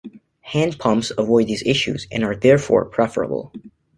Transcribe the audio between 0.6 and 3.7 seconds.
pumps avoid these issues and are therefore preferable.